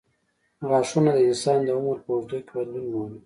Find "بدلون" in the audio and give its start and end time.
2.55-2.85